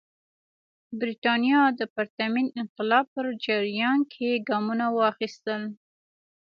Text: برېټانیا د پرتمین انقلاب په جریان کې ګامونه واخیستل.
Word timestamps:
برېټانیا 0.99 1.61
د 1.79 1.81
پرتمین 1.95 2.47
انقلاب 2.61 3.05
په 3.13 3.21
جریان 3.45 3.99
کې 4.13 4.43
ګامونه 4.49 4.85
واخیستل. 4.97 5.61